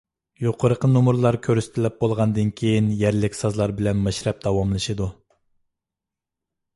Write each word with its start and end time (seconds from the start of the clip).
يۇقىرىقى 0.43 0.87
نومۇرلار 0.93 1.35
كۆرسىتىلىپ 1.47 1.99
بولغاندىن 2.03 2.49
كېيىن 2.61 2.87
يەرلىك 3.01 3.37
سازلار 3.41 3.73
بىلەن 3.81 4.01
مەشرەپ 4.07 4.39
داۋاملىشىدۇ. 4.47 5.11